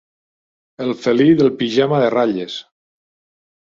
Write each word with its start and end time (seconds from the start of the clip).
El 0.85 0.93
felí 1.03 1.29
del 1.43 1.53
pijama 1.61 2.03
de 2.07 2.11
ratlles. 2.19 2.61